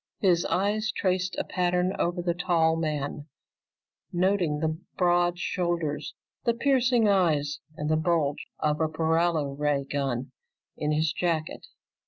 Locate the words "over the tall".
1.99-2.75